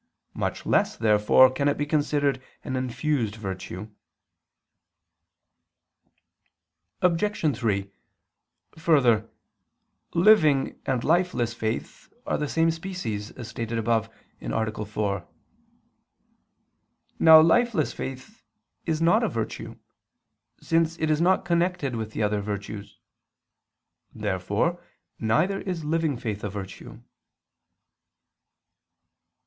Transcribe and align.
Much 0.33 0.65
less, 0.65 0.97
therefore, 0.97 1.51
can 1.51 1.67
it 1.67 1.77
be 1.77 1.85
considered 1.85 2.41
an 2.63 2.75
infused 2.75 3.35
virtue. 3.35 3.87
Obj. 7.03 7.55
3: 7.55 7.91
Further, 8.79 9.29
living 10.15 10.81
and 10.87 11.03
lifeless 11.03 11.53
faith 11.53 12.11
are 12.25 12.39
the 12.39 12.49
same 12.49 12.71
species, 12.71 13.29
as 13.33 13.47
stated 13.47 13.77
above 13.77 14.09
(A. 14.41 14.85
4). 14.85 15.27
Now 17.19 17.39
lifeless 17.39 17.93
faith 17.93 18.41
is 18.87 19.03
not 19.03 19.21
a 19.21 19.29
virtue, 19.29 19.75
since 20.59 20.97
it 20.97 21.11
is 21.11 21.21
not 21.21 21.45
connected 21.45 21.95
with 21.95 22.09
the 22.13 22.23
other 22.23 22.41
virtues. 22.41 22.97
Therefore 24.15 24.83
neither 25.19 25.61
is 25.61 25.85
living 25.85 26.17
faith 26.17 26.43
a 26.43 26.49
virtue. 26.49 27.03